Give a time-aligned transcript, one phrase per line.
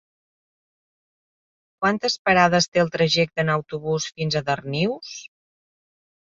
[1.83, 5.17] Quantes parades té el trajecte en autobús fins a Darnius?